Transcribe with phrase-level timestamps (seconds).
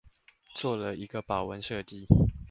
[0.55, 2.07] 做了一個保溫設計